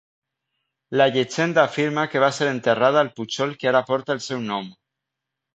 La 1.01 1.05
llegenda 1.15 1.65
afirma 1.69 2.07
que 2.13 2.23
va 2.25 2.31
ser 2.39 2.49
enterrada 2.53 3.05
al 3.05 3.13
pujol 3.21 3.55
que 3.61 3.73
ara 3.73 3.85
porta 3.93 4.17
el 4.19 4.27
seu 4.31 4.43
nom. 4.51 4.73